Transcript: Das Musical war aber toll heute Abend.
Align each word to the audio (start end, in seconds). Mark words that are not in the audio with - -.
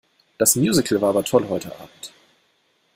Das 0.39 0.55
Musical 0.55 0.99
war 0.99 1.09
aber 1.09 1.23
toll 1.23 1.45
heute 1.47 1.75
Abend. 1.75 2.11